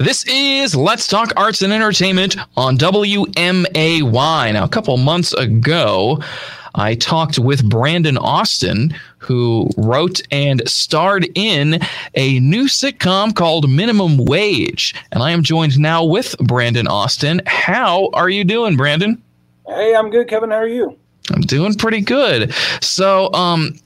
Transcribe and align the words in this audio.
This 0.00 0.24
is 0.24 0.74
Let's 0.74 1.06
Talk 1.06 1.30
Arts 1.36 1.60
and 1.60 1.74
Entertainment 1.74 2.34
on 2.56 2.78
WMAY. 2.78 4.52
Now, 4.54 4.64
a 4.64 4.68
couple 4.68 4.96
months 4.96 5.34
ago, 5.34 6.22
I 6.74 6.94
talked 6.94 7.38
with 7.38 7.68
Brandon 7.68 8.16
Austin, 8.16 8.94
who 9.18 9.68
wrote 9.76 10.22
and 10.30 10.66
starred 10.66 11.28
in 11.34 11.80
a 12.14 12.40
new 12.40 12.64
sitcom 12.64 13.34
called 13.34 13.68
Minimum 13.68 14.24
Wage. 14.24 14.94
And 15.12 15.22
I 15.22 15.32
am 15.32 15.42
joined 15.42 15.78
now 15.78 16.02
with 16.02 16.34
Brandon 16.38 16.88
Austin. 16.88 17.42
How 17.44 18.08
are 18.14 18.30
you 18.30 18.42
doing, 18.42 18.78
Brandon? 18.78 19.22
Hey, 19.66 19.94
I'm 19.94 20.08
good, 20.08 20.28
Kevin. 20.28 20.48
How 20.48 20.56
are 20.56 20.66
you? 20.66 20.96
I'm 21.30 21.42
doing 21.42 21.74
pretty 21.74 22.00
good. 22.00 22.54
So, 22.80 23.30
um, 23.34 23.78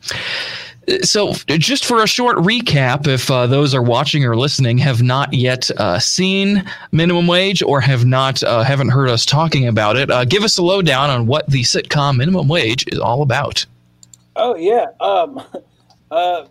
so, 1.03 1.33
just 1.47 1.85
for 1.85 2.03
a 2.03 2.07
short 2.07 2.37
recap, 2.39 3.07
if 3.07 3.31
uh, 3.31 3.47
those 3.47 3.75
are 3.75 3.83
watching 3.83 4.25
or 4.25 4.37
listening 4.37 4.79
have 4.79 5.03
not 5.03 5.33
yet 5.33 5.71
uh, 5.79 5.99
seen 5.99 6.65
minimum 6.93 7.27
wage 7.27 7.63
or 7.63 7.81
have 7.81 8.05
not 8.05 8.43
uh, 8.43 8.63
haven't 8.63 8.91
heard 8.91 9.09
us 9.09 9.25
talking 9.25 9.67
about 9.67 9.97
it, 9.97 10.11
uh, 10.11 10.25
give 10.25 10.43
us 10.43 10.59
a 10.59 10.63
lowdown 10.63 11.11
on 11.11 11.27
what 11.27 11.49
the 11.49 11.63
sitcom 11.63 12.17
minimum 12.17 12.49
wage 12.49 12.85
is 12.89 12.99
all 12.99 13.23
about. 13.23 13.65
Oh 14.37 14.57
yeah, 14.57 14.87
um, 15.01 15.43
uh, 16.11 16.47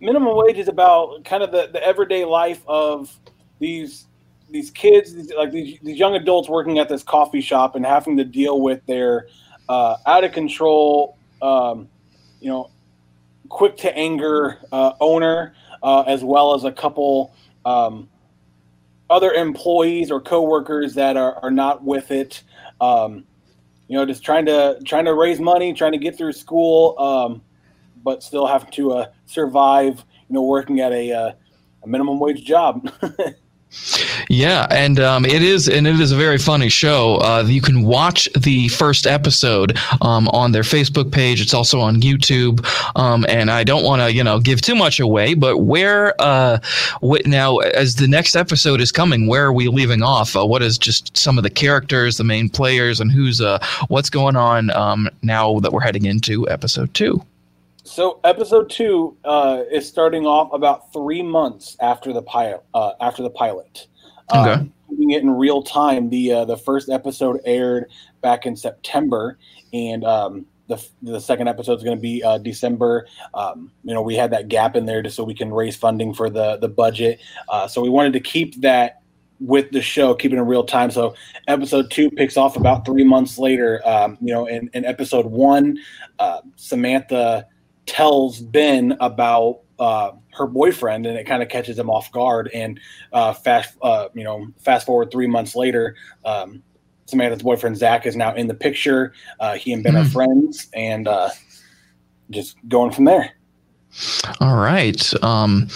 minimum 0.00 0.36
wage 0.36 0.58
is 0.58 0.68
about 0.68 1.24
kind 1.24 1.42
of 1.42 1.50
the, 1.50 1.68
the 1.72 1.82
everyday 1.84 2.24
life 2.24 2.62
of 2.66 3.18
these 3.58 4.06
these 4.50 4.70
kids, 4.70 5.14
these, 5.14 5.30
like 5.34 5.52
these, 5.52 5.78
these 5.82 5.98
young 5.98 6.14
adults 6.14 6.48
working 6.48 6.78
at 6.78 6.88
this 6.88 7.02
coffee 7.02 7.42
shop 7.42 7.76
and 7.76 7.84
having 7.84 8.16
to 8.16 8.24
deal 8.24 8.62
with 8.62 8.84
their 8.86 9.26
uh, 9.68 9.96
out 10.06 10.24
of 10.24 10.32
control, 10.32 11.18
um, 11.42 11.86
you 12.40 12.48
know 12.48 12.70
quick 13.48 13.76
to 13.78 13.96
anger 13.96 14.58
uh, 14.72 14.92
owner, 15.00 15.54
uh, 15.82 16.02
as 16.02 16.24
well 16.24 16.54
as 16.54 16.64
a 16.64 16.72
couple 16.72 17.34
um, 17.64 18.08
other 19.10 19.32
employees 19.32 20.10
or 20.10 20.20
coworkers 20.20 20.94
that 20.94 21.16
are, 21.16 21.36
are 21.42 21.50
not 21.50 21.82
with 21.82 22.10
it. 22.10 22.42
Um, 22.80 23.24
you 23.88 23.96
know, 23.96 24.04
just 24.04 24.22
trying 24.22 24.46
to 24.46 24.78
trying 24.84 25.06
to 25.06 25.14
raise 25.14 25.40
money, 25.40 25.72
trying 25.72 25.92
to 25.92 25.98
get 25.98 26.16
through 26.16 26.32
school, 26.32 26.98
um, 26.98 27.42
but 28.02 28.22
still 28.22 28.46
have 28.46 28.70
to 28.72 28.92
uh, 28.92 29.06
survive. 29.26 30.04
You 30.28 30.34
know, 30.34 30.42
working 30.42 30.80
at 30.80 30.92
a, 30.92 31.10
uh, 31.10 31.32
a 31.82 31.86
minimum 31.86 32.20
wage 32.20 32.44
job. 32.44 32.92
Yeah, 34.28 34.66
and 34.70 34.98
um, 35.00 35.24
it 35.24 35.42
is, 35.42 35.68
and 35.68 35.86
it 35.86 36.00
is 36.00 36.12
a 36.12 36.16
very 36.16 36.38
funny 36.38 36.68
show. 36.68 37.16
Uh, 37.16 37.44
you 37.46 37.60
can 37.60 37.82
watch 37.82 38.28
the 38.36 38.68
first 38.68 39.06
episode 39.06 39.78
um, 40.00 40.28
on 40.28 40.52
their 40.52 40.62
Facebook 40.62 41.12
page. 41.12 41.40
It's 41.40 41.54
also 41.54 41.80
on 41.80 42.00
YouTube. 42.00 42.64
Um, 42.96 43.24
and 43.28 43.50
I 43.50 43.64
don't 43.64 43.84
want 43.84 44.02
to, 44.02 44.12
you 44.12 44.24
know, 44.24 44.40
give 44.40 44.60
too 44.60 44.74
much 44.74 45.00
away, 45.00 45.34
but 45.34 45.58
where 45.58 46.14
uh, 46.20 46.58
wh- 47.02 47.24
now, 47.26 47.58
as 47.58 47.96
the 47.96 48.08
next 48.08 48.36
episode 48.36 48.80
is 48.80 48.92
coming, 48.92 49.26
where 49.26 49.46
are 49.46 49.52
we 49.52 49.68
leaving 49.68 50.02
off? 50.02 50.36
Uh, 50.36 50.44
what 50.46 50.62
is 50.62 50.78
just 50.78 51.16
some 51.16 51.38
of 51.38 51.44
the 51.44 51.50
characters, 51.50 52.16
the 52.16 52.24
main 52.24 52.48
players, 52.48 53.00
and 53.00 53.12
who's 53.12 53.40
uh, 53.40 53.64
what's 53.88 54.10
going 54.10 54.36
on 54.36 54.70
um, 54.70 55.08
now 55.22 55.60
that 55.60 55.72
we're 55.72 55.80
heading 55.80 56.06
into 56.06 56.48
episode 56.48 56.92
two? 56.94 57.22
So 57.88 58.20
episode 58.22 58.70
two 58.70 59.16
uh, 59.24 59.62
is 59.70 59.88
starting 59.88 60.26
off 60.26 60.52
about 60.52 60.92
three 60.92 61.22
months 61.22 61.76
after 61.80 62.12
the 62.12 62.22
pilot. 62.22 62.62
Uh, 62.74 62.92
after 63.00 63.22
the 63.22 63.30
pilot, 63.30 63.88
okay. 64.34 64.52
Um, 64.52 64.72
doing 64.90 65.10
it 65.10 65.22
in 65.22 65.30
real 65.30 65.62
time. 65.62 66.10
The 66.10 66.32
uh, 66.32 66.44
the 66.44 66.56
first 66.56 66.90
episode 66.90 67.40
aired 67.44 67.86
back 68.20 68.46
in 68.46 68.56
September, 68.56 69.38
and 69.72 70.04
um, 70.04 70.46
the 70.68 70.84
the 71.02 71.20
second 71.20 71.48
episode 71.48 71.78
is 71.78 71.82
going 71.82 71.96
to 71.96 72.00
be 72.00 72.22
uh, 72.22 72.38
December. 72.38 73.06
Um, 73.32 73.72
you 73.82 73.94
know, 73.94 74.02
we 74.02 74.14
had 74.14 74.30
that 74.32 74.48
gap 74.48 74.76
in 74.76 74.84
there 74.84 75.02
just 75.02 75.16
so 75.16 75.24
we 75.24 75.34
can 75.34 75.52
raise 75.52 75.74
funding 75.74 76.12
for 76.12 76.28
the 76.28 76.58
the 76.58 76.68
budget. 76.68 77.20
Uh, 77.48 77.66
so 77.66 77.80
we 77.80 77.88
wanted 77.88 78.12
to 78.12 78.20
keep 78.20 78.60
that 78.60 79.00
with 79.40 79.70
the 79.70 79.80
show, 79.80 80.14
keep 80.14 80.32
it 80.32 80.36
in 80.36 80.44
real 80.46 80.64
time. 80.64 80.90
So 80.90 81.14
episode 81.46 81.90
two 81.90 82.10
picks 82.10 82.36
off 82.36 82.56
about 82.56 82.84
three 82.84 83.04
months 83.04 83.38
later. 83.38 83.80
Um, 83.86 84.18
you 84.20 84.32
know, 84.32 84.46
in, 84.46 84.68
in 84.74 84.84
episode 84.84 85.26
one, 85.26 85.78
uh, 86.18 86.40
Samantha 86.56 87.46
tells 87.88 88.38
Ben 88.38 88.96
about 89.00 89.60
uh, 89.78 90.12
her 90.32 90.46
boyfriend, 90.46 91.06
and 91.06 91.18
it 91.18 91.24
kind 91.24 91.42
of 91.42 91.48
catches 91.48 91.78
him 91.78 91.90
off 91.90 92.12
guard. 92.12 92.50
And 92.54 92.78
uh, 93.12 93.32
fast, 93.32 93.76
uh, 93.82 94.08
you 94.14 94.24
know, 94.24 94.46
fast 94.58 94.86
forward 94.86 95.10
three 95.10 95.26
months 95.26 95.56
later, 95.56 95.96
um, 96.24 96.62
Samantha's 97.06 97.42
boyfriend 97.42 97.76
Zach 97.76 98.06
is 98.06 98.16
now 98.16 98.34
in 98.34 98.46
the 98.46 98.54
picture. 98.54 99.12
Uh, 99.40 99.54
he 99.54 99.72
and 99.72 99.82
Ben 99.82 99.96
are 99.96 100.04
friends, 100.04 100.68
and 100.74 101.08
uh, 101.08 101.30
just 102.30 102.56
going 102.68 102.92
from 102.92 103.06
there. 103.06 103.32
All 104.40 104.56
right. 104.56 105.12
Um, 105.24 105.68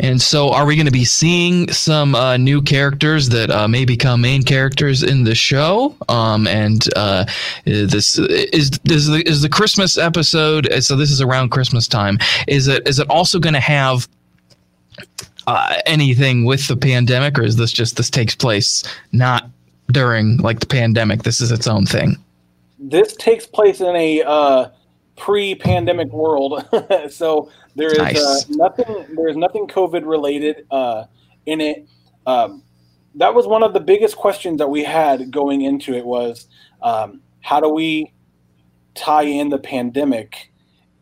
and 0.00 0.20
so, 0.20 0.52
are 0.52 0.66
we 0.66 0.74
going 0.74 0.86
to 0.86 0.92
be 0.92 1.04
seeing 1.04 1.70
some 1.70 2.16
uh, 2.16 2.36
new 2.36 2.60
characters 2.60 3.28
that 3.28 3.50
uh, 3.50 3.68
may 3.68 3.84
become 3.84 4.22
main 4.22 4.42
characters 4.42 5.04
in 5.04 5.22
the 5.22 5.36
show? 5.36 5.94
Um, 6.08 6.48
and 6.48 6.84
uh, 6.96 7.26
this 7.64 8.18
is 8.18 8.70
is 8.84 9.06
the, 9.06 9.22
is 9.24 9.42
the 9.42 9.48
Christmas 9.48 9.96
episode. 9.96 10.68
So 10.82 10.96
this 10.96 11.12
is 11.12 11.20
around 11.20 11.50
Christmas 11.50 11.86
time. 11.86 12.18
Is 12.48 12.66
it 12.66 12.86
is 12.88 12.98
it 12.98 13.08
also 13.08 13.38
going 13.38 13.54
to 13.54 13.60
have 13.60 14.08
uh, 15.46 15.76
anything 15.86 16.44
with 16.44 16.66
the 16.66 16.76
pandemic, 16.76 17.38
or 17.38 17.42
is 17.42 17.54
this 17.54 17.70
just 17.70 17.96
this 17.96 18.10
takes 18.10 18.34
place 18.34 18.82
not 19.12 19.48
during 19.92 20.38
like 20.38 20.58
the 20.58 20.66
pandemic? 20.66 21.22
This 21.22 21.40
is 21.40 21.52
its 21.52 21.68
own 21.68 21.86
thing. 21.86 22.16
This 22.80 23.14
takes 23.14 23.46
place 23.46 23.80
in 23.80 23.94
a 23.94 24.22
uh, 24.22 24.70
pre-pandemic 25.16 26.12
world, 26.12 26.64
so 27.10 27.50
there 27.76 27.92
is 27.92 27.98
uh, 27.98 28.40
nothing. 28.50 29.06
There 29.16 29.28
is 29.28 29.36
nothing 29.36 29.66
COVID 29.66 30.06
related 30.06 30.66
uh, 30.70 31.04
in 31.46 31.60
it. 31.60 31.88
Um, 32.26 32.62
that 33.16 33.34
was 33.34 33.46
one 33.46 33.62
of 33.62 33.72
the 33.72 33.80
biggest 33.80 34.16
questions 34.16 34.58
that 34.58 34.68
we 34.68 34.82
had 34.82 35.30
going 35.30 35.62
into 35.62 35.94
it 35.94 36.04
was 36.04 36.48
um, 36.82 37.20
how 37.40 37.60
do 37.60 37.68
we 37.68 38.12
tie 38.94 39.22
in 39.22 39.50
the 39.50 39.58
pandemic, 39.58 40.52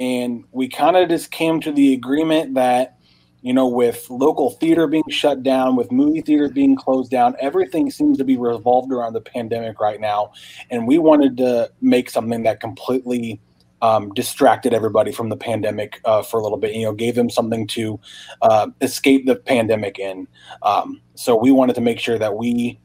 and 0.01 0.45
we 0.53 0.69
kind 0.69 0.97
of 0.97 1.09
just 1.09 1.31
came 1.31 1.61
to 1.61 1.73
the 1.73 1.93
agreement 1.93 2.55
that 2.55 2.99
you 3.41 3.53
know 3.53 3.67
with 3.67 4.09
local 4.11 4.51
theater 4.51 4.87
being 4.87 5.09
shut 5.09 5.43
down, 5.43 5.77
with 5.77 5.91
movie 5.91 6.21
theaters 6.21 6.53
being 6.53 6.77
closed 6.77 7.11
down, 7.11 7.35
everything 7.41 7.91
seems 7.91 8.19
to 8.19 8.25
be 8.25 8.37
revolved 8.37 8.93
around 8.93 9.15
the 9.15 9.21
pandemic 9.21 9.81
right 9.81 10.01
now, 10.01 10.33
and 10.71 10.87
we 10.87 10.99
wanted 10.99 11.37
to 11.39 11.71
make 11.81 12.11
something 12.11 12.43
that 12.43 12.61
completely 12.61 13.41
um, 13.83 14.15
distracted 14.15 14.73
everybody 14.73 15.13
from 15.13 15.29
the 15.29 15.37
pandemic 15.37 16.01
uh, 16.05 16.23
for 16.23 16.41
a 16.41 16.43
little 16.43 16.57
bit. 16.57 16.75
You 16.75 16.87
know, 16.87 16.93
gave 16.93 17.15
them 17.15 17.29
something 17.29 17.67
to 17.69 18.01
uh, 18.41 18.69
escape 18.81 19.27
the 19.27 19.37
pandemic 19.37 19.99
in. 19.99 20.27
Um, 20.63 21.03
so 21.15 21.37
we 21.37 21.51
wanted 21.51 21.75
to 21.75 21.83
make 21.83 21.99
sure 21.99 22.19
that 22.19 22.37
we 22.37 22.79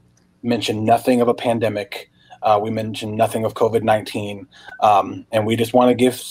mentioned 0.43 0.83
nothing 0.83 1.21
of 1.21 1.27
a 1.27 1.33
pandemic. 1.33 2.11
Uh, 2.41 2.59
we 2.61 2.69
mentioned 2.69 3.15
nothing 3.15 3.45
of 3.45 3.53
COVID 3.53 3.83
nineteen, 3.83 4.47
um, 4.81 5.25
and 5.31 5.45
we 5.45 5.55
just 5.55 5.73
want 5.73 5.89
to 5.89 5.95
give 5.95 6.21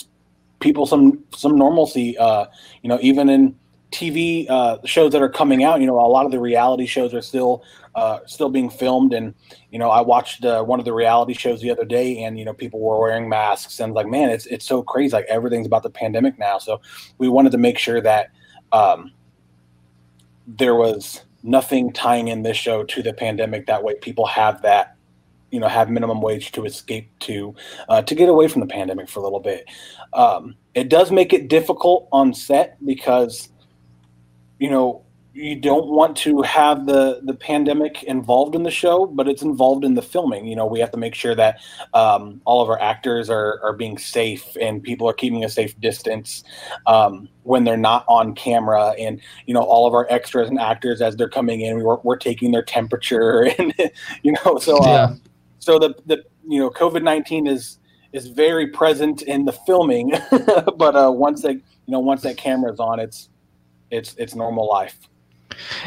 people 0.59 0.85
some 0.85 1.23
some 1.35 1.57
normalcy. 1.57 2.17
Uh, 2.17 2.45
you 2.83 2.89
know, 2.89 2.99
even 3.01 3.29
in 3.29 3.55
TV 3.91 4.49
uh, 4.49 4.77
shows 4.85 5.13
that 5.13 5.21
are 5.21 5.29
coming 5.29 5.63
out, 5.63 5.79
you 5.79 5.87
know, 5.87 5.99
a 5.99 6.07
lot 6.07 6.25
of 6.25 6.31
the 6.31 6.39
reality 6.39 6.85
shows 6.85 7.13
are 7.13 7.21
still 7.21 7.63
uh, 7.95 8.19
still 8.25 8.49
being 8.49 8.69
filmed. 8.69 9.13
And 9.13 9.33
you 9.71 9.79
know, 9.79 9.89
I 9.89 10.01
watched 10.01 10.45
uh, 10.45 10.63
one 10.63 10.79
of 10.79 10.85
the 10.85 10.93
reality 10.93 11.33
shows 11.33 11.61
the 11.61 11.71
other 11.71 11.85
day, 11.85 12.23
and 12.23 12.37
you 12.37 12.45
know, 12.45 12.53
people 12.53 12.79
were 12.79 12.99
wearing 12.99 13.29
masks, 13.29 13.79
and 13.79 13.93
like, 13.93 14.07
man, 14.07 14.29
it's 14.29 14.45
it's 14.47 14.65
so 14.65 14.83
crazy. 14.83 15.13
Like 15.13 15.25
everything's 15.25 15.65
about 15.65 15.83
the 15.83 15.89
pandemic 15.89 16.37
now. 16.37 16.57
So 16.59 16.81
we 17.17 17.29
wanted 17.29 17.51
to 17.53 17.57
make 17.57 17.77
sure 17.77 18.01
that 18.01 18.29
um, 18.71 19.13
there 20.45 20.75
was 20.75 21.23
nothing 21.43 21.93
tying 21.93 22.27
in 22.27 22.43
this 22.43 22.57
show 22.57 22.83
to 22.83 23.01
the 23.01 23.13
pandemic. 23.13 23.67
That 23.67 23.83
way, 23.83 23.95
people 23.95 24.27
have 24.27 24.61
that. 24.63 24.95
You 25.49 25.61
know, 25.61 25.69
have 25.69 25.89
minimum 25.89 26.21
wage 26.21 26.51
to 26.51 26.65
escape 26.65 27.09
to, 27.19 27.55
uh, 27.87 28.01
to 28.01 28.13
get 28.13 28.27
away 28.27 28.49
from 28.49 28.59
the 28.59 28.67
pandemic 28.67 29.07
for 29.07 29.21
a 29.21 29.23
little 29.23 29.39
bit. 29.39 29.63
Um, 30.11 30.55
it 30.75 30.89
does 30.89 31.09
make 31.09 31.31
it 31.31 31.47
difficult 31.47 32.09
on 32.11 32.33
set 32.33 32.77
because 32.85 33.47
you 34.59 34.69
know 34.69 35.03
you 35.33 35.55
don't 35.55 35.85
want 35.87 36.17
to 36.17 36.41
have 36.41 36.87
the 36.87 37.19
the 37.23 37.33
pandemic 37.33 38.01
involved 38.03 38.55
in 38.55 38.63
the 38.63 38.71
show 38.71 39.05
but 39.05 39.27
it's 39.27 39.43
involved 39.43 39.85
in 39.85 39.93
the 39.93 40.01
filming. 40.01 40.47
You 40.47 40.55
know 40.55 40.65
we 40.65 40.79
have 40.79 40.89
to 40.91 40.97
make 40.97 41.13
sure 41.13 41.35
that 41.35 41.59
um, 41.93 42.41
all 42.45 42.61
of 42.63 42.69
our 42.69 42.79
actors 42.81 43.29
are, 43.29 43.59
are 43.63 43.73
being 43.73 43.99
safe 43.99 44.57
and 44.59 44.81
people 44.81 45.07
are 45.07 45.13
keeping 45.13 45.43
a 45.43 45.49
safe 45.49 45.79
distance 45.79 46.43
um, 46.87 47.29
when 47.43 47.65
they're 47.65 47.77
not 47.77 48.03
on 48.07 48.33
camera. 48.33 48.95
And 48.97 49.21
you 49.45 49.53
know 49.53 49.61
all 49.61 49.85
of 49.87 49.93
our 49.93 50.07
extras 50.09 50.49
and 50.49 50.59
actors 50.59 51.01
as 51.01 51.15
they're 51.15 51.29
coming 51.29 51.61
in 51.61 51.83
we're, 51.83 51.97
we're 51.97 52.17
taking 52.17 52.51
their 52.51 52.63
temperature 52.63 53.41
and 53.59 53.73
you 54.23 54.31
know 54.43 54.57
so 54.57 54.77
uh, 54.79 55.09
Yeah. 55.09 55.15
so 55.59 55.77
the 55.77 55.93
the 56.07 56.23
you 56.47 56.59
know 56.59 56.69
covid-19 56.71 57.47
is 57.47 57.77
is 58.13 58.27
very 58.27 58.67
present 58.67 59.21
in 59.21 59.45
the 59.45 59.51
filming. 59.51 60.13
But 60.77 60.95
uh 60.95 61.11
once 61.11 61.43
that 61.43 61.53
you 61.53 61.91
know 61.93 61.99
once 61.99 62.21
that 62.23 62.37
camera's 62.37 62.79
on 62.79 62.99
it's 62.99 63.29
it's 63.91 64.15
it's 64.15 64.35
normal 64.35 64.67
life 64.67 64.97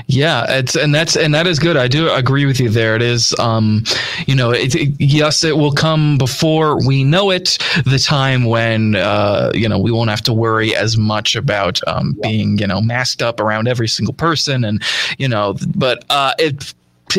Yeah, 0.07 0.47
it's 0.49 0.77
and 0.77 0.95
that's 0.95 1.17
and 1.17 1.35
that 1.35 1.47
is 1.47 1.59
good. 1.59 1.77
I 1.77 1.87
do 1.89 2.11
agree 2.11 2.47
with 2.47 2.59
you 2.59 2.69
there. 2.69 2.97
It 2.97 3.03
is, 3.03 3.35
um, 3.39 3.85
you 4.27 4.35
know, 4.35 4.51
it, 4.51 4.75
it, 4.75 4.95
yes, 4.99 5.45
it 5.45 5.57
will 5.57 5.73
come 5.73 6.19
before 6.19 6.85
we 6.85 7.05
know 7.05 7.31
it. 7.31 7.59
The 7.85 7.99
time 7.99 8.45
when 8.45 8.97
uh, 8.97 9.53
you 9.55 9.69
know 9.69 9.79
we 9.79 9.93
won't 9.93 10.11
have 10.11 10.23
to 10.23 10.33
worry 10.33 10.75
as 10.75 10.97
much 10.97 11.37
about 11.37 11.81
um, 11.87 12.17
being 12.23 12.59
you 12.59 12.67
know 12.67 12.81
masked 12.81 13.23
up 13.23 13.39
around 13.39 13.69
every 13.69 13.89
single 13.89 14.15
person, 14.15 14.65
and 14.65 14.83
you 15.19 15.29
know, 15.29 15.55
but 15.77 16.05
uh, 16.11 16.33
it 16.39 16.75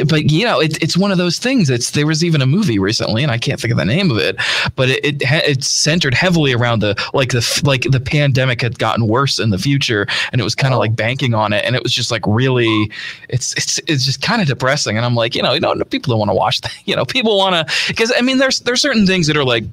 but 0.07 0.31
you 0.31 0.45
know, 0.45 0.59
it, 0.59 0.81
it's 0.81 0.97
one 0.97 1.11
of 1.11 1.17
those 1.17 1.39
things. 1.39 1.69
It's 1.69 1.91
there 1.91 2.07
was 2.07 2.23
even 2.23 2.41
a 2.41 2.45
movie 2.45 2.79
recently, 2.79 3.23
and 3.23 3.31
I 3.31 3.37
can't 3.37 3.59
think 3.59 3.71
of 3.71 3.77
the 3.77 3.85
name 3.85 4.11
of 4.11 4.17
it, 4.17 4.35
but 4.75 4.89
it 4.89 5.05
it 5.05 5.21
it's 5.21 5.67
centered 5.67 6.13
heavily 6.13 6.53
around 6.53 6.79
the 6.79 6.95
like 7.13 7.29
the 7.29 7.61
like 7.65 7.83
the 7.83 7.99
pandemic 7.99 8.61
had 8.61 8.79
gotten 8.79 9.07
worse 9.07 9.39
in 9.39 9.49
the 9.49 9.57
future, 9.57 10.07
and 10.31 10.41
it 10.41 10.43
was 10.43 10.55
kind 10.55 10.73
of 10.73 10.77
oh. 10.77 10.81
like 10.81 10.95
banking 10.95 11.33
on 11.33 11.53
it, 11.53 11.63
and 11.65 11.75
it 11.75 11.83
was 11.83 11.93
just 11.93 12.11
like 12.11 12.23
really, 12.27 12.91
it's 13.29 13.53
it's 13.53 13.79
it's 13.87 14.05
just 14.05 14.21
kind 14.21 14.41
of 14.41 14.47
depressing. 14.47 14.97
And 14.97 15.05
I'm 15.05 15.15
like, 15.15 15.35
you 15.35 15.41
know, 15.41 15.53
you 15.53 15.59
know, 15.59 15.75
people 15.85 16.11
don't 16.11 16.19
want 16.19 16.29
to 16.29 16.35
watch 16.35 16.61
that. 16.61 16.73
You 16.85 16.95
know, 16.95 17.05
people 17.05 17.37
want 17.37 17.55
to 17.55 17.73
because 17.87 18.11
I 18.15 18.21
mean, 18.21 18.37
there's 18.37 18.59
there's 18.61 18.81
certain 18.81 19.05
things 19.05 19.27
that 19.27 19.37
are 19.37 19.45
like 19.45 19.63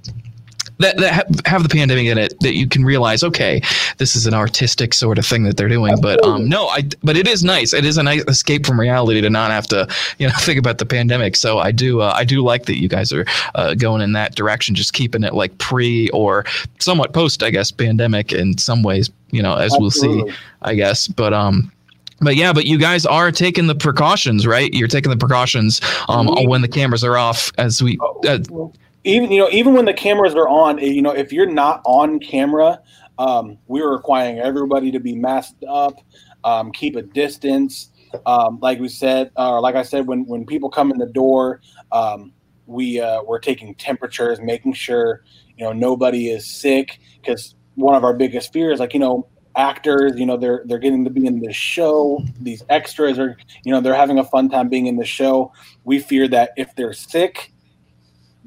that, 0.78 0.96
that 0.98 1.46
have 1.46 1.62
the 1.62 1.68
pandemic 1.68 2.06
in 2.06 2.18
it 2.18 2.38
that 2.40 2.54
you 2.54 2.66
can 2.66 2.84
realize 2.84 3.22
okay 3.22 3.60
this 3.98 4.16
is 4.16 4.26
an 4.26 4.34
artistic 4.34 4.94
sort 4.94 5.18
of 5.18 5.26
thing 5.26 5.44
that 5.44 5.56
they're 5.56 5.68
doing 5.68 5.94
but 6.00 6.22
um 6.24 6.48
no 6.48 6.66
i 6.68 6.82
but 7.02 7.16
it 7.16 7.26
is 7.26 7.44
nice 7.44 7.72
it 7.72 7.84
is 7.84 7.98
a 7.98 8.02
nice 8.02 8.22
escape 8.28 8.66
from 8.66 8.78
reality 8.78 9.20
to 9.20 9.30
not 9.30 9.50
have 9.50 9.66
to 9.66 9.86
you 10.18 10.26
know 10.26 10.34
think 10.40 10.58
about 10.58 10.78
the 10.78 10.86
pandemic 10.86 11.36
so 11.36 11.58
i 11.58 11.70
do 11.70 12.00
uh, 12.00 12.12
i 12.14 12.24
do 12.24 12.42
like 12.42 12.66
that 12.66 12.78
you 12.78 12.88
guys 12.88 13.12
are 13.12 13.24
uh, 13.54 13.74
going 13.74 14.00
in 14.00 14.12
that 14.12 14.34
direction 14.34 14.74
just 14.74 14.92
keeping 14.92 15.24
it 15.24 15.34
like 15.34 15.56
pre 15.58 16.08
or 16.10 16.44
somewhat 16.78 17.12
post 17.12 17.42
i 17.42 17.50
guess 17.50 17.70
pandemic 17.70 18.32
in 18.32 18.56
some 18.56 18.82
ways 18.82 19.10
you 19.30 19.42
know 19.42 19.54
as 19.54 19.72
Absolutely. 19.74 20.08
we'll 20.08 20.26
see 20.28 20.36
i 20.62 20.74
guess 20.74 21.08
but 21.08 21.32
um 21.32 21.70
but 22.20 22.36
yeah, 22.36 22.52
but 22.52 22.66
you 22.66 22.78
guys 22.78 23.06
are 23.06 23.30
taking 23.30 23.68
the 23.68 23.74
precautions, 23.74 24.44
right? 24.44 24.72
You're 24.74 24.88
taking 24.88 25.10
the 25.10 25.16
precautions 25.16 25.80
um, 26.08 26.26
when 26.48 26.62
the 26.62 26.68
cameras 26.68 27.04
are 27.04 27.16
off, 27.16 27.52
as 27.58 27.82
we. 27.82 27.98
Uh, 28.26 28.38
even 29.04 29.30
you 29.30 29.38
know 29.40 29.48
even 29.50 29.74
when 29.74 29.84
the 29.84 29.92
cameras 29.92 30.34
are 30.34 30.48
on 30.48 30.78
you 30.78 31.02
know 31.02 31.10
if 31.10 31.32
you're 31.32 31.50
not 31.50 31.80
on 31.84 32.18
camera 32.18 32.80
um, 33.18 33.58
we're 33.66 33.90
requiring 33.90 34.38
everybody 34.38 34.90
to 34.92 35.00
be 35.00 35.14
masked 35.14 35.64
up 35.68 35.94
um, 36.44 36.70
keep 36.70 36.94
a 36.94 37.02
distance. 37.02 37.90
Um, 38.24 38.58
like 38.62 38.78
we 38.78 38.88
said 38.88 39.32
or 39.36 39.58
uh, 39.58 39.60
like 39.60 39.74
i 39.74 39.82
said 39.82 40.06
when 40.06 40.24
when 40.24 40.46
people 40.46 40.70
come 40.70 40.90
in 40.90 40.96
the 40.96 41.06
door 41.06 41.60
um, 41.92 42.32
we 42.66 43.00
uh, 43.00 43.22
we're 43.22 43.38
taking 43.38 43.74
temperatures 43.74 44.40
making 44.40 44.72
sure 44.72 45.24
you 45.58 45.64
know 45.64 45.74
nobody 45.74 46.30
is 46.30 46.46
sick 46.46 47.00
because 47.20 47.54
one 47.74 47.94
of 47.94 48.04
our 48.04 48.14
biggest 48.14 48.50
fears 48.50 48.80
like 48.80 48.94
you 48.94 49.00
know 49.00 49.28
actors 49.56 50.12
you 50.16 50.24
know 50.24 50.38
they're 50.38 50.62
they're 50.66 50.78
getting 50.78 51.04
to 51.04 51.10
be 51.10 51.26
in 51.26 51.40
the 51.40 51.52
show. 51.52 52.22
These 52.40 52.64
extras 52.70 53.18
are 53.18 53.36
you 53.64 53.72
know 53.72 53.80
they're 53.82 53.94
having 53.94 54.18
a 54.18 54.24
fun 54.24 54.48
time 54.48 54.70
being 54.70 54.86
in 54.86 54.96
the 54.96 55.04
show. 55.04 55.52
We 55.84 55.98
fear 55.98 56.28
that 56.28 56.52
if 56.56 56.74
they're 56.76 56.94
sick 56.94 57.52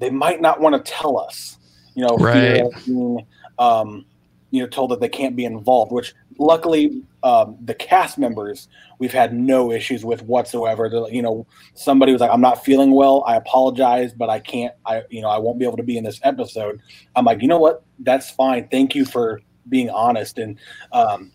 they 0.02 0.10
might 0.10 0.42
not 0.42 0.60
want 0.60 0.76
to 0.84 0.92
tell 0.92 1.18
us. 1.18 1.58
You 1.94 2.06
know, 2.06 2.18
right. 2.18 2.64
being, 2.86 3.26
um, 3.60 4.06
you 4.50 4.62
know, 4.62 4.68
told 4.68 4.92
that 4.92 5.00
they 5.00 5.10
can't 5.10 5.36
be 5.36 5.46
involved. 5.46 5.92
Which 5.92 6.14
luckily, 6.38 7.04
um, 7.24 7.58
the 7.64 7.76
cast 7.76 8.18
members 8.18 8.68
we've 8.98 9.14
had 9.14 9.34
no 9.34 9.72
issues 9.72 10.04
with 10.04 10.24
whatsoever. 10.24 10.90
They're, 10.90 11.08
you 11.10 11.22
know, 11.22 11.46
somebody 11.76 12.12
was 12.12 12.20
like, 12.20 12.32
"I'm 12.32 12.42
not 12.42 12.66
feeling 12.66 12.92
well. 12.92 13.24
I 13.28 13.36
apologize, 13.36 14.12
but 14.14 14.30
I 14.30 14.40
can't. 14.40 14.74
I, 14.86 15.04
you 15.10 15.22
know, 15.22 15.30
I 15.30 15.38
won't 15.38 15.60
be 15.60 15.66
able 15.66 15.78
to 15.78 15.84
be 15.84 15.98
in 15.98 16.04
this 16.04 16.20
episode." 16.24 16.82
I'm 17.16 17.26
like, 17.26 17.42
you 17.42 17.48
know 17.48 17.60
what? 17.60 17.84
That's 18.00 18.32
fine. 18.32 18.68
Thank 18.70 18.96
you 18.96 19.06
for 19.06 19.42
being 19.70 19.90
honest 19.90 20.40
and. 20.40 20.58
Um, 20.92 21.32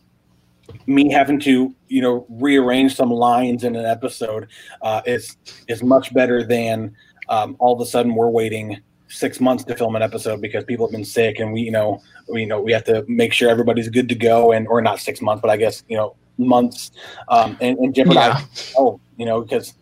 me 0.88 1.12
having 1.12 1.38
to 1.38 1.72
you 1.86 2.02
know 2.02 2.26
rearrange 2.28 2.96
some 2.96 3.08
lines 3.08 3.62
in 3.62 3.76
an 3.76 3.84
episode 3.84 4.48
uh, 4.82 5.00
is 5.06 5.36
is 5.69 5.80
much 5.80 6.12
better 6.12 6.42
than 6.44 6.92
um, 7.28 7.56
all 7.58 7.75
of 7.75 7.81
a 7.81 7.87
sudden 7.87 8.14
we're 8.14 8.28
waiting 8.28 8.78
six 9.08 9.40
months 9.40 9.62
to 9.64 9.76
film 9.76 9.94
an 9.94 10.02
episode 10.02 10.40
because 10.40 10.64
people 10.64 10.87
have 10.87 10.93
been 10.93 11.05
sick 11.05 11.38
and 11.38 11.52
we 11.52 11.61
you 11.61 11.70
know 11.70 12.02
we 12.28 12.40
you 12.40 12.46
know 12.46 12.61
we 12.61 12.73
have 12.73 12.82
to 12.82 13.05
make 13.06 13.32
sure 13.32 13.49
everybody's 13.49 13.88
good 13.88 14.08
to 14.08 14.17
go 14.17 14.50
and 14.50 14.67
or 14.67 14.82
not 14.82 14.99
six 14.99 15.23
months 15.23 15.40
but 15.40 15.49
i 15.49 15.56
guess 15.56 15.84
you 15.88 15.96
know 15.96 16.17
months 16.38 16.90
um 17.28 17.56
and, 17.61 17.78
and 17.78 17.94
jeopardize 17.94 18.43
yeah. 18.43 18.75
oh 18.78 19.00
you 19.17 19.25
know 19.25 19.43
because 19.43 19.75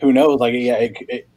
who 0.00 0.12
knows? 0.12 0.40
Like 0.40 0.54
yeah 0.54 0.74
it, 0.74 0.96
it, 1.08 1.28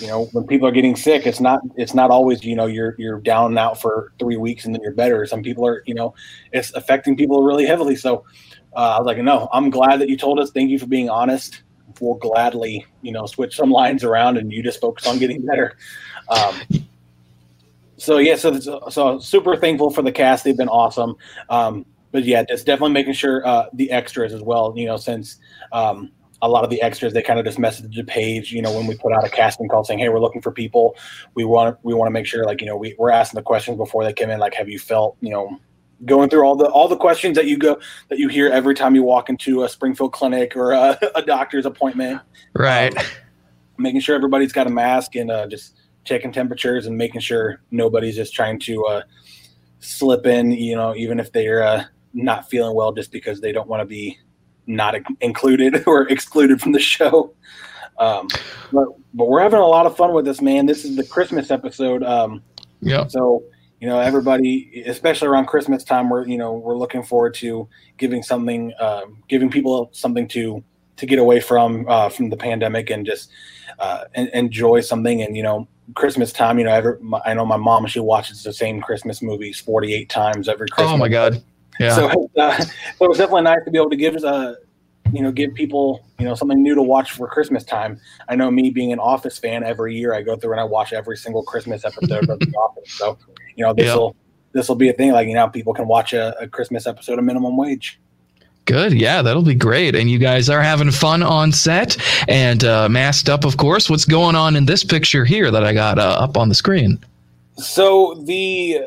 you 0.00 0.08
know 0.08 0.26
when 0.32 0.46
people 0.46 0.68
are 0.68 0.72
getting 0.72 0.94
sick 0.94 1.26
it's 1.26 1.40
not 1.40 1.60
it's 1.76 1.94
not 1.94 2.10
always 2.10 2.44
you 2.44 2.54
know 2.54 2.66
you're 2.66 2.94
you're 2.98 3.20
down 3.20 3.52
and 3.52 3.58
out 3.58 3.80
for 3.80 4.12
three 4.18 4.36
weeks 4.36 4.64
and 4.64 4.74
then 4.74 4.82
you're 4.82 4.92
better. 4.92 5.24
Some 5.26 5.42
people 5.42 5.66
are 5.66 5.82
you 5.86 5.94
know 5.94 6.14
it's 6.52 6.72
affecting 6.74 7.16
people 7.16 7.42
really 7.42 7.66
heavily. 7.66 7.96
So 7.96 8.24
uh, 8.74 8.96
i 8.96 8.98
was 8.98 9.06
like 9.06 9.16
no 9.18 9.48
i'm 9.54 9.70
glad 9.70 10.00
that 10.00 10.08
you 10.08 10.16
told 10.16 10.38
us. 10.38 10.50
Thank 10.50 10.70
you 10.70 10.78
for 10.78 10.86
being 10.86 11.08
honest 11.08 11.62
will 12.00 12.16
gladly, 12.16 12.86
you 13.02 13.12
know, 13.12 13.26
switch 13.26 13.56
some 13.56 13.70
lines 13.70 14.04
around 14.04 14.36
and 14.38 14.52
you 14.52 14.62
just 14.62 14.80
focus 14.80 15.06
on 15.06 15.18
getting 15.18 15.44
better. 15.44 15.76
Um, 16.28 16.60
so 17.96 18.18
yeah, 18.18 18.36
so 18.36 18.58
so 18.90 19.18
super 19.18 19.56
thankful 19.56 19.90
for 19.90 20.02
the 20.02 20.12
cast. 20.12 20.44
They've 20.44 20.56
been 20.56 20.68
awesome. 20.68 21.16
Um, 21.48 21.86
but 22.12 22.24
yeah, 22.24 22.44
just 22.44 22.66
definitely 22.66 22.92
making 22.92 23.14
sure 23.14 23.46
uh, 23.46 23.66
the 23.72 23.90
extras 23.90 24.32
as 24.32 24.42
well. 24.42 24.72
You 24.76 24.86
know, 24.86 24.96
since 24.96 25.36
um, 25.72 26.10
a 26.42 26.48
lot 26.48 26.64
of 26.64 26.70
the 26.70 26.80
extras 26.82 27.12
they 27.12 27.22
kind 27.22 27.38
of 27.38 27.44
just 27.44 27.58
message 27.58 27.94
the 27.94 28.04
page. 28.04 28.52
You 28.52 28.62
know, 28.62 28.72
when 28.72 28.86
we 28.86 28.96
put 28.96 29.12
out 29.12 29.24
a 29.24 29.30
casting 29.30 29.68
call 29.68 29.84
saying, 29.84 29.98
"Hey, 29.98 30.08
we're 30.08 30.20
looking 30.20 30.42
for 30.42 30.52
people," 30.52 30.96
we 31.34 31.44
want 31.44 31.78
we 31.82 31.94
want 31.94 32.08
to 32.08 32.12
make 32.12 32.26
sure 32.26 32.44
like 32.44 32.60
you 32.60 32.66
know 32.66 32.76
we, 32.76 32.94
we're 32.98 33.10
asking 33.10 33.38
the 33.38 33.42
questions 33.42 33.76
before 33.76 34.04
they 34.04 34.12
come 34.12 34.30
in. 34.30 34.38
Like, 34.38 34.54
have 34.54 34.68
you 34.68 34.78
felt 34.78 35.16
you 35.20 35.30
know 35.30 35.58
going 36.04 36.28
through 36.28 36.42
all 36.42 36.56
the 36.56 36.66
all 36.66 36.88
the 36.88 36.96
questions 36.96 37.36
that 37.36 37.46
you 37.46 37.56
go 37.56 37.78
that 38.08 38.18
you 38.18 38.28
hear 38.28 38.48
every 38.48 38.74
time 38.74 38.94
you 38.94 39.02
walk 39.02 39.28
into 39.28 39.62
a 39.62 39.68
Springfield 39.68 40.12
clinic 40.12 40.56
or 40.56 40.72
a, 40.72 40.98
a 41.14 41.22
doctor's 41.22 41.66
appointment. 41.66 42.20
Right. 42.54 42.96
Um, 42.96 43.04
making 43.78 44.00
sure 44.00 44.14
everybody's 44.14 44.52
got 44.52 44.66
a 44.66 44.70
mask 44.70 45.16
and 45.16 45.30
uh, 45.30 45.46
just 45.46 45.76
checking 46.04 46.32
temperatures 46.32 46.86
and 46.86 46.96
making 46.96 47.20
sure 47.20 47.60
nobody's 47.70 48.16
just 48.16 48.34
trying 48.34 48.58
to 48.60 48.84
uh, 48.84 49.02
slip 49.80 50.26
in. 50.26 50.52
You 50.52 50.76
know, 50.76 50.94
even 50.94 51.18
if 51.18 51.32
they're 51.32 51.62
uh, 51.62 51.84
not 52.12 52.48
feeling 52.48 52.74
well, 52.74 52.92
just 52.92 53.10
because 53.12 53.40
they 53.40 53.52
don't 53.52 53.68
want 53.68 53.80
to 53.80 53.86
be 53.86 54.18
not 54.66 54.96
included 55.20 55.82
or 55.86 56.08
excluded 56.08 56.60
from 56.60 56.72
the 56.72 56.80
show. 56.80 57.32
Um, 57.98 58.28
but 58.72 58.88
but 59.14 59.28
we're 59.28 59.40
having 59.40 59.60
a 59.60 59.66
lot 59.66 59.86
of 59.86 59.96
fun 59.96 60.12
with 60.12 60.24
this, 60.26 60.42
man. 60.42 60.66
This 60.66 60.84
is 60.84 60.96
the 60.96 61.04
Christmas 61.04 61.50
episode. 61.50 62.02
Um, 62.02 62.42
yeah. 62.80 63.06
So 63.06 63.42
you 63.80 63.86
know 63.86 63.98
everybody 63.98 64.82
especially 64.86 65.28
around 65.28 65.46
christmas 65.46 65.84
time 65.84 66.08
we're 66.08 66.26
you 66.26 66.38
know 66.38 66.54
we're 66.54 66.76
looking 66.76 67.02
forward 67.02 67.34
to 67.34 67.68
giving 67.98 68.22
something 68.22 68.72
uh, 68.80 69.02
giving 69.28 69.50
people 69.50 69.90
something 69.92 70.26
to 70.28 70.62
to 70.96 71.06
get 71.06 71.18
away 71.18 71.40
from 71.40 71.86
uh, 71.88 72.08
from 72.08 72.30
the 72.30 72.36
pandemic 72.36 72.90
and 72.90 73.04
just 73.04 73.30
uh, 73.78 74.04
and, 74.14 74.30
enjoy 74.30 74.80
something. 74.80 75.22
And 75.22 75.36
you 75.36 75.42
know 75.42 75.68
christmas 75.94 76.32
time 76.32 76.58
you 76.58 76.64
know 76.64 76.72
ever, 76.72 77.00
i 77.24 77.32
know 77.32 77.46
my 77.46 77.56
mom 77.56 77.86
she 77.86 78.00
watches 78.00 78.42
the 78.42 78.52
same 78.52 78.80
christmas 78.80 79.22
movies 79.22 79.60
48 79.60 80.08
times 80.08 80.48
every 80.48 80.66
christmas 80.66 80.94
oh 80.94 80.96
my 80.96 81.08
god. 81.08 81.40
Yeah. 81.78 81.94
So, 81.94 82.30
uh, 82.36 82.60
so 82.60 83.04
it 83.04 83.08
was 83.08 83.18
definitely 83.18 83.42
nice 83.42 83.64
to 83.64 83.70
be 83.70 83.78
able 83.78 83.90
to 83.90 83.96
give 83.96 84.16
uh, 84.16 84.54
you 85.12 85.22
know 85.22 85.32
give 85.32 85.54
people 85.54 86.04
you 86.18 86.24
know 86.24 86.34
something 86.34 86.62
new 86.62 86.74
to 86.74 86.82
watch 86.82 87.12
for 87.12 87.28
christmas 87.28 87.64
time 87.64 88.00
i 88.28 88.34
know 88.34 88.50
me 88.50 88.70
being 88.70 88.92
an 88.92 88.98
office 88.98 89.38
fan 89.38 89.64
every 89.64 89.94
year 89.94 90.14
i 90.14 90.22
go 90.22 90.36
through 90.36 90.52
and 90.52 90.60
i 90.60 90.64
watch 90.64 90.92
every 90.92 91.16
single 91.16 91.42
christmas 91.42 91.84
episode 91.84 92.28
of 92.28 92.38
the 92.38 92.52
office 92.58 92.92
so 92.92 93.18
you 93.54 93.64
know 93.64 93.72
this 93.72 93.94
will 93.94 94.16
this 94.52 94.68
will 94.68 94.76
be 94.76 94.88
a 94.88 94.92
thing 94.92 95.12
like 95.12 95.28
you 95.28 95.34
know 95.34 95.48
people 95.48 95.74
can 95.74 95.86
watch 95.86 96.12
a, 96.12 96.38
a 96.40 96.48
christmas 96.48 96.86
episode 96.86 97.18
of 97.18 97.24
minimum 97.24 97.56
wage 97.56 98.00
Good. 98.66 98.94
Yeah, 98.94 99.22
that'll 99.22 99.42
be 99.42 99.54
great. 99.54 99.94
And 99.94 100.10
you 100.10 100.18
guys 100.18 100.50
are 100.50 100.60
having 100.60 100.90
fun 100.90 101.22
on 101.22 101.52
set 101.52 101.96
and 102.28 102.64
uh, 102.64 102.88
masked 102.88 103.28
up, 103.28 103.44
of 103.44 103.56
course. 103.58 103.88
What's 103.88 104.04
going 104.04 104.34
on 104.34 104.56
in 104.56 104.66
this 104.66 104.82
picture 104.82 105.24
here 105.24 105.52
that 105.52 105.62
I 105.62 105.72
got 105.72 106.00
uh, 106.00 106.16
up 106.18 106.36
on 106.36 106.48
the 106.48 106.54
screen? 106.56 106.98
So 107.58 108.20
the 108.26 108.80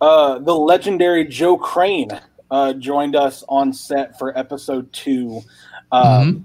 uh, 0.00 0.38
the 0.38 0.54
legendary 0.54 1.24
Joe 1.24 1.58
Crane 1.58 2.10
uh, 2.50 2.72
joined 2.74 3.16
us 3.16 3.44
on 3.48 3.72
set 3.72 4.18
for 4.18 4.36
episode 4.38 4.92
two. 4.92 5.40
Um, 5.92 6.04
mm-hmm. 6.04 6.42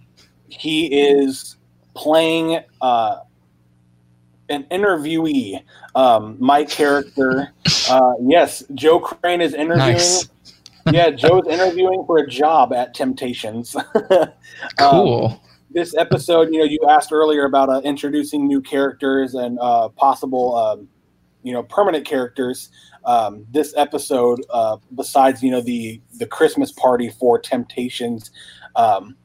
He 0.49 0.85
is 0.85 1.57
playing 1.95 2.63
uh, 2.81 3.19
an 4.49 4.65
interviewee. 4.71 5.63
Um, 5.95 6.37
my 6.39 6.63
character, 6.63 7.53
uh, 7.89 8.13
yes, 8.21 8.63
Joe 8.73 8.99
Crane 8.99 9.41
is 9.41 9.53
interviewing. 9.53 9.93
Nice. 9.93 10.29
yeah, 10.91 11.09
Joe's 11.09 11.47
interviewing 11.47 12.03
for 12.05 12.17
a 12.17 12.27
job 12.27 12.73
at 12.73 12.93
Temptations. 12.93 13.75
cool. 14.79 15.25
Um, 15.25 15.39
this 15.71 15.95
episode, 15.95 16.53
you 16.53 16.59
know, 16.59 16.65
you 16.65 16.79
asked 16.89 17.11
earlier 17.11 17.45
about 17.45 17.69
uh, 17.69 17.81
introducing 17.83 18.47
new 18.47 18.61
characters 18.61 19.33
and 19.33 19.57
uh, 19.59 19.89
possible, 19.89 20.55
um, 20.55 20.87
you 21.41 21.51
know, 21.51 21.63
permanent 21.63 22.05
characters 22.05 22.69
um, 23.05 23.45
this 23.51 23.73
episode, 23.77 24.45
uh, 24.49 24.77
besides 24.95 25.43
you 25.43 25.51
know 25.51 25.61
the 25.61 26.01
the 26.17 26.25
Christmas 26.25 26.71
party 26.71 27.09
for 27.09 27.39
Temptations, 27.39 28.31
um, 28.75 29.15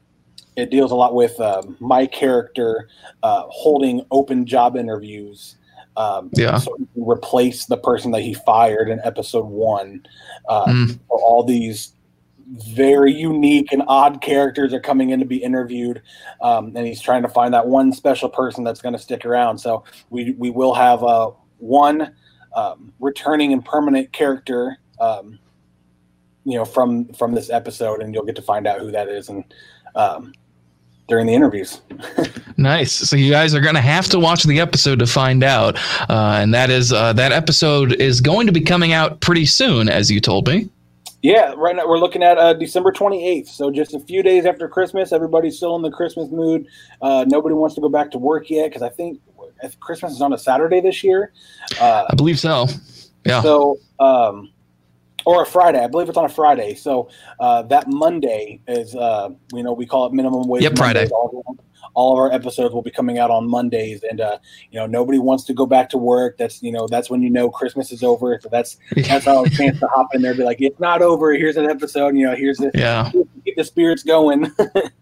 it 0.55 0.69
deals 0.69 0.91
a 0.91 0.95
lot 0.95 1.13
with 1.15 1.39
uh, 1.39 1.61
my 1.79 2.05
character 2.05 2.89
uh, 3.23 3.43
holding 3.49 4.05
open 4.11 4.45
job 4.45 4.75
interviews. 4.75 5.55
Um, 5.97 6.29
yeah. 6.33 6.57
So 6.57 6.77
replace 6.95 7.65
the 7.65 7.77
person 7.77 8.11
that 8.11 8.21
he 8.21 8.33
fired 8.33 8.89
in 8.89 8.99
episode 9.03 9.45
one. 9.45 10.05
Uh, 10.47 10.65
mm. 10.65 10.99
For 11.07 11.19
all 11.19 11.43
these 11.43 11.93
very 12.73 13.13
unique 13.13 13.71
and 13.71 13.83
odd 13.87 14.21
characters 14.21 14.73
are 14.73 14.79
coming 14.79 15.11
in 15.11 15.19
to 15.19 15.25
be 15.25 15.37
interviewed, 15.37 16.01
um, 16.41 16.73
and 16.75 16.87
he's 16.87 17.01
trying 17.01 17.21
to 17.21 17.29
find 17.29 17.53
that 17.53 17.67
one 17.67 17.91
special 17.93 18.29
person 18.29 18.63
that's 18.63 18.81
going 18.81 18.93
to 18.93 18.99
stick 18.99 19.25
around. 19.25 19.57
So 19.57 19.83
we 20.09 20.31
we 20.37 20.49
will 20.49 20.73
have 20.73 21.03
uh, 21.03 21.31
one 21.57 22.15
um, 22.53 22.93
returning 22.99 23.53
and 23.53 23.63
permanent 23.63 24.11
character, 24.11 24.77
um, 24.99 25.39
you 26.45 26.57
know, 26.57 26.65
from 26.65 27.05
from 27.13 27.33
this 27.33 27.49
episode, 27.49 28.01
and 28.01 28.13
you'll 28.13 28.25
get 28.25 28.35
to 28.35 28.41
find 28.41 28.67
out 28.67 28.79
who 28.79 28.91
that 28.91 29.07
is 29.07 29.29
and 29.29 29.43
um, 29.95 30.33
during 31.07 31.27
the 31.27 31.33
interviews. 31.33 31.81
nice. 32.57 32.93
So 32.93 33.15
you 33.15 33.31
guys 33.31 33.53
are 33.53 33.61
going 33.61 33.75
to 33.75 33.81
have 33.81 34.07
to 34.09 34.19
watch 34.19 34.43
the 34.43 34.59
episode 34.59 34.99
to 34.99 35.07
find 35.07 35.43
out, 35.43 35.77
uh, 36.09 36.39
and 36.41 36.53
that 36.53 36.69
is 36.69 36.93
uh, 36.93 37.13
that 37.13 37.31
episode 37.31 37.93
is 37.93 38.21
going 38.21 38.47
to 38.47 38.53
be 38.53 38.61
coming 38.61 38.93
out 38.93 39.19
pretty 39.19 39.45
soon, 39.45 39.89
as 39.89 40.09
you 40.09 40.21
told 40.21 40.47
me. 40.47 40.69
Yeah, 41.21 41.53
right 41.57 41.75
now 41.75 41.85
we're 41.85 41.99
looking 41.99 42.23
at 42.23 42.37
uh, 42.37 42.53
December 42.53 42.93
28th. 42.93 43.49
So 43.49 43.71
just 43.71 43.93
a 43.93 43.99
few 43.99 44.23
days 44.23 44.45
after 44.45 44.69
Christmas, 44.69 45.11
everybody's 45.11 45.57
still 45.57 45.75
in 45.75 45.81
the 45.81 45.91
Christmas 45.91 46.29
mood. 46.31 46.65
Uh, 47.01 47.25
nobody 47.27 47.55
wants 47.55 47.75
to 47.75 47.81
go 47.81 47.89
back 47.89 48.11
to 48.11 48.17
work 48.17 48.49
yet 48.49 48.69
because 48.69 48.81
I 48.81 48.89
think 48.89 49.19
Christmas 49.79 50.13
is 50.13 50.21
on 50.21 50.33
a 50.33 50.37
Saturday 50.37 50.81
this 50.81 51.03
year. 51.03 51.33
Uh, 51.79 52.05
I 52.09 52.15
believe 52.15 52.39
so. 52.39 52.67
Yeah. 53.25 53.41
So, 53.41 53.77
um, 53.99 54.51
or 55.25 55.43
a 55.43 55.45
Friday. 55.45 55.83
I 55.83 55.87
believe 55.87 56.09
it's 56.09 56.17
on 56.17 56.25
a 56.25 56.29
Friday. 56.29 56.75
So 56.75 57.09
uh, 57.39 57.63
that 57.63 57.87
Monday 57.87 58.61
is, 58.67 58.95
uh, 58.95 59.29
you 59.53 59.63
know, 59.63 59.73
we 59.73 59.85
call 59.85 60.05
it 60.05 60.13
minimum 60.13 60.47
wage. 60.47 60.63
Yep, 60.63 60.77
Friday. 60.77 61.07
All, 61.09 61.57
all, 61.93 62.13
of 62.13 62.19
our 62.19 62.31
episodes 62.31 62.73
will 62.73 62.81
be 62.81 62.91
coming 62.91 63.19
out 63.19 63.29
on 63.29 63.47
Mondays, 63.47 64.03
and 64.03 64.21
uh, 64.21 64.37
you 64.71 64.79
know, 64.79 64.85
nobody 64.85 65.19
wants 65.19 65.43
to 65.45 65.53
go 65.53 65.65
back 65.65 65.89
to 65.89 65.97
work. 65.97 66.37
That's 66.37 66.63
you 66.63 66.71
know, 66.71 66.87
that's 66.87 67.09
when 67.09 67.21
you 67.21 67.29
know 67.29 67.49
Christmas 67.49 67.91
is 67.91 68.03
over. 68.03 68.39
So 68.41 68.49
that's 68.49 68.77
that's 68.95 69.27
our 69.27 69.45
chance 69.47 69.79
to 69.79 69.87
hop 69.87 70.13
in 70.15 70.21
there, 70.21 70.33
be 70.33 70.43
like, 70.43 70.61
it's 70.61 70.79
not 70.79 71.01
over. 71.01 71.33
Here's 71.33 71.57
an 71.57 71.69
episode. 71.69 72.15
You 72.15 72.27
know, 72.27 72.35
here's 72.35 72.57
the 72.57 72.71
yeah, 72.73 73.11
keep 73.43 73.55
the 73.55 73.63
spirits 73.63 74.03
going. 74.03 74.51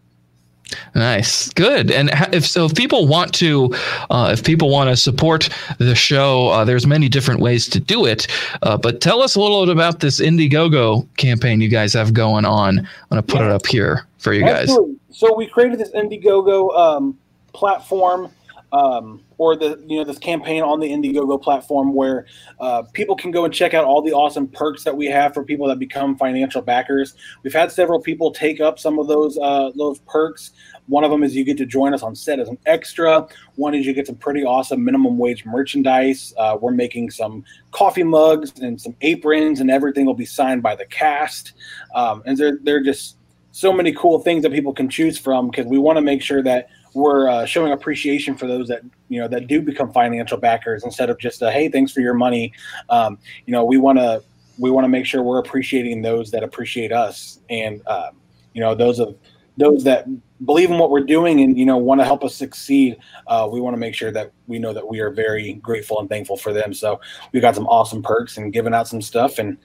Nice, 0.98 1.50
good. 1.50 1.92
And 1.92 2.10
if 2.34 2.48
so, 2.48 2.66
if 2.66 2.74
people 2.74 3.08
want 3.08 3.32
to, 3.36 3.72
uh, 4.10 4.32
if 4.34 4.44
people 4.44 4.72
want 4.72 4.90
to 4.90 4.98
support 4.98 5.48
the 5.78 5.94
show, 5.94 6.48
uh, 6.48 6.66
there's 6.66 6.88
many 6.88 7.08
different 7.08 7.40
ways 7.40 7.68
to 7.68 7.80
do 7.80 8.08
it. 8.08 8.26
Uh, 8.64 8.78
but 8.78 9.00
tell 9.00 9.22
us 9.22 9.36
a 9.36 9.40
little 9.40 9.64
bit 9.64 9.72
about 9.72 10.00
this 10.00 10.20
Indiegogo 10.20 11.08
campaign 11.18 11.62
you 11.62 11.70
guys 11.70 11.94
have 11.94 12.16
going 12.16 12.46
on. 12.46 12.80
I'm 12.80 12.88
gonna 13.12 13.22
put 13.22 13.42
yeah. 13.42 13.46
it 13.46 13.52
up 13.52 13.68
here 13.68 14.08
for 14.18 14.34
you 14.34 14.44
Absolutely. 14.44 14.94
guys. 14.94 15.18
So 15.20 15.36
we 15.36 15.46
created 15.46 15.78
this 15.78 15.92
Indiegogo 15.92 16.76
um, 16.76 17.16
platform 17.54 18.32
um, 18.72 19.24
or 19.38 19.56
the 19.56 19.82
you 19.88 19.98
know 19.98 20.04
this 20.04 20.18
campaign 20.18 20.62
on 20.62 20.80
the 20.80 20.90
Indiegogo 20.90 21.42
platform 21.42 21.94
where 21.94 22.26
uh, 22.60 22.84
people 22.94 23.16
can 23.16 23.32
go 23.32 23.46
and 23.46 23.54
check 23.54 23.74
out 23.74 23.86
all 23.86 24.02
the 24.02 24.12
awesome 24.12 24.48
perks 24.48 24.84
that 24.84 24.96
we 24.96 25.06
have 25.08 25.34
for 25.34 25.44
people 25.44 25.68
that 25.68 25.80
become 25.80 26.18
financial 26.18 26.62
backers. 26.62 27.14
We've 27.44 27.54
had 27.54 27.72
several 27.72 28.02
people 28.02 28.32
take 28.32 28.60
up 28.60 28.80
some 28.80 29.00
of 29.00 29.08
those 29.08 29.38
uh, 29.38 29.72
those 29.76 30.00
perks. 30.00 30.52
One 30.88 31.04
of 31.04 31.12
them 31.12 31.24
is 31.24 31.36
you 31.36 31.44
get 31.44 31.58
to 31.58 31.66
join 31.66 31.94
us 31.94 32.04
on 32.04 32.16
set 32.16 32.40
as 32.40 32.50
an 32.50 32.58
extra. 32.66 33.28
One 33.56 33.74
is 33.74 33.86
you 33.86 33.94
get 33.94 34.08
some 34.08 34.16
pretty 34.16 34.44
awesome 34.44 34.84
minimum 34.84 35.18
wage 35.18 35.46
merchandise. 35.46 36.34
Uh, 36.38 36.58
we're 36.60 36.72
making 36.72 37.12
some 37.12 37.44
coffee 37.72 38.04
mugs 38.04 38.60
and 38.60 38.80
some 38.80 38.96
aprons, 39.02 39.60
and 39.60 39.72
everything 39.72 40.06
will 40.06 40.14
be 40.14 40.26
signed 40.26 40.62
by 40.62 40.76
the 40.76 40.86
cast. 40.86 41.54
Um, 41.96 42.24
and 42.26 42.38
they're 42.38 42.60
they're 42.64 42.84
just 42.84 43.18
so 43.52 43.74
many 43.74 43.92
cool 43.94 44.20
things 44.20 44.44
that 44.44 44.52
people 44.52 44.72
can 44.72 44.88
choose 44.88 45.18
from 45.18 45.50
because 45.50 45.66
we 45.66 45.80
want 45.80 45.98
to 45.98 46.02
make 46.02 46.22
sure 46.22 46.44
that 46.44 46.70
we're 46.94 47.30
uh, 47.30 47.46
showing 47.46 47.72
appreciation 47.72 48.36
for 48.36 48.48
those 48.48 48.68
that 48.68 48.82
you 49.10 49.20
know 49.20 49.28
that 49.28 49.48
do 49.48 49.62
become 49.62 49.92
financial 49.92 50.38
backers 50.38 50.84
instead 50.84 51.10
of 51.10 51.18
just 51.20 51.42
a 51.42 51.52
hey 51.52 51.70
thanks 51.70 51.92
for 51.92 52.02
your 52.02 52.14
money. 52.14 52.54
Um, 52.90 53.18
you 53.46 53.52
know 53.52 53.64
we 53.64 53.78
want 53.78 54.00
to 54.00 54.24
we 54.58 54.72
want 54.72 54.86
to 54.86 54.90
make 54.90 55.06
sure 55.06 55.22
we're 55.22 55.40
appreciating 55.40 56.02
those 56.02 56.32
that 56.32 56.44
appreciate 56.44 56.92
us 56.92 57.40
and 57.50 57.86
um, 57.88 58.18
you 58.54 58.62
know 58.62 58.74
those 58.76 59.00
of 59.00 59.16
those 59.58 59.84
that 59.84 60.06
believe 60.46 60.70
in 60.70 60.78
what 60.78 60.92
we're 60.92 61.04
doing 61.04 61.42
and 61.42 61.58
you 61.58 61.66
know 61.66 61.78
want 61.78 62.00
to 62.00 62.06
help 62.06 62.24
us 62.24 62.36
succeed 62.36 62.98
uh, 63.28 63.48
we 63.52 63.60
want 63.60 63.74
to 63.74 63.78
make 63.78 63.96
sure 63.96 64.12
that 64.12 64.32
we 64.48 64.60
know 64.60 64.74
that 64.74 64.88
we 64.88 65.00
are 65.00 65.10
very 65.10 65.54
grateful 65.54 66.00
and 66.00 66.10
thankful 66.10 66.38
for 66.38 66.54
them. 66.54 66.74
So 66.74 67.00
we've 67.32 67.42
got 67.42 67.56
some 67.56 67.68
awesome 67.68 68.02
perks 68.02 68.38
and 68.38 68.54
giving 68.54 68.74
out 68.74 68.88
some 68.88 69.02
stuff 69.02 69.40
and 69.40 69.58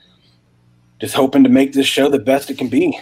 just 1.01 1.15
hoping 1.15 1.43
to 1.43 1.51
make 1.51 1.73
this 1.73 1.87
show 1.87 2.09
the 2.09 2.19
best 2.19 2.51
it 2.51 2.59
can 2.59 2.69
be 2.69 2.99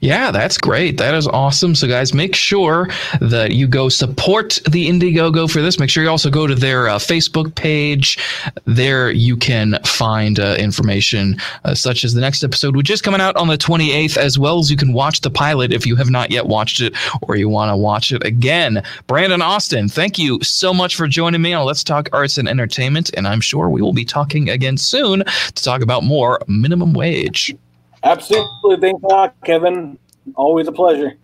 yeah, 0.00 0.30
that's 0.30 0.58
great. 0.58 0.98
That 0.98 1.14
is 1.14 1.26
awesome. 1.26 1.74
So, 1.74 1.86
guys, 1.86 2.12
make 2.12 2.34
sure 2.34 2.88
that 3.20 3.52
you 3.52 3.66
go 3.66 3.88
support 3.88 4.60
the 4.70 4.88
Indiegogo 4.88 5.50
for 5.50 5.62
this. 5.62 5.78
Make 5.78 5.90
sure 5.90 6.02
you 6.02 6.10
also 6.10 6.30
go 6.30 6.46
to 6.46 6.54
their 6.54 6.88
uh, 6.88 6.98
Facebook 6.98 7.54
page. 7.54 8.18
There 8.64 9.10
you 9.10 9.36
can 9.36 9.78
find 9.84 10.38
uh, 10.38 10.56
information 10.58 11.36
uh, 11.64 11.74
such 11.74 12.04
as 12.04 12.14
the 12.14 12.20
next 12.20 12.44
episode, 12.44 12.76
which 12.76 12.90
is 12.90 13.00
coming 13.00 13.20
out 13.20 13.36
on 13.36 13.48
the 13.48 13.56
28th, 13.56 14.16
as 14.16 14.38
well 14.38 14.58
as 14.58 14.70
you 14.70 14.76
can 14.76 14.92
watch 14.92 15.20
the 15.20 15.30
pilot 15.30 15.72
if 15.72 15.86
you 15.86 15.96
have 15.96 16.10
not 16.10 16.30
yet 16.30 16.46
watched 16.46 16.80
it 16.80 16.94
or 17.22 17.36
you 17.36 17.48
want 17.48 17.70
to 17.70 17.76
watch 17.76 18.12
it 18.12 18.24
again. 18.24 18.82
Brandon 19.06 19.42
Austin, 19.42 19.88
thank 19.88 20.18
you 20.18 20.42
so 20.42 20.74
much 20.74 20.96
for 20.96 21.06
joining 21.06 21.42
me 21.42 21.52
on 21.52 21.64
Let's 21.64 21.84
Talk 21.84 22.08
Arts 22.12 22.38
and 22.38 22.48
Entertainment. 22.48 23.10
And 23.14 23.26
I'm 23.26 23.40
sure 23.40 23.70
we 23.70 23.80
will 23.80 23.92
be 23.92 24.04
talking 24.04 24.50
again 24.50 24.76
soon 24.76 25.20
to 25.24 25.64
talk 25.64 25.82
about 25.82 26.04
more 26.04 26.40
minimum 26.46 26.92
wage. 26.92 27.54
Absolutely. 28.04 28.76
Thanks 28.80 29.02
lot, 29.02 29.34
Kevin. 29.44 29.98
Always 30.34 30.68
a 30.68 30.72
pleasure. 30.72 31.14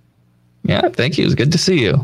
Yeah, 0.65 0.89
thank 0.89 1.19
you. 1.19 1.25
It's 1.25 1.35
good 1.35 1.53
to 1.53 1.59
see 1.59 1.81
you. 1.81 2.03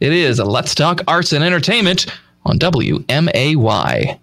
It 0.00 0.12
is 0.12 0.38
Let's 0.38 0.74
Talk 0.74 1.02
Arts 1.06 1.32
and 1.32 1.44
Entertainment 1.44 2.06
on 2.44 2.58
WMAY. 2.58 4.18